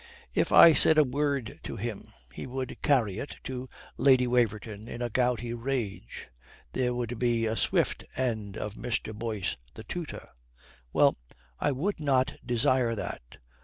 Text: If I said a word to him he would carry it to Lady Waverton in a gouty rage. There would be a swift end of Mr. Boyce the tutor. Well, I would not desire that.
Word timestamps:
If 0.33 0.51
I 0.51 0.73
said 0.73 0.97
a 0.97 1.03
word 1.03 1.59
to 1.61 1.75
him 1.75 2.05
he 2.33 2.47
would 2.47 2.81
carry 2.81 3.19
it 3.19 3.35
to 3.43 3.69
Lady 3.97 4.25
Waverton 4.25 4.87
in 4.87 4.99
a 4.99 5.11
gouty 5.11 5.53
rage. 5.53 6.27
There 6.73 6.95
would 6.95 7.19
be 7.19 7.45
a 7.45 7.55
swift 7.55 8.05
end 8.17 8.57
of 8.57 8.73
Mr. 8.73 9.13
Boyce 9.13 9.57
the 9.75 9.83
tutor. 9.83 10.27
Well, 10.91 11.17
I 11.59 11.71
would 11.71 11.99
not 11.99 12.35
desire 12.43 12.95
that. 12.95 13.37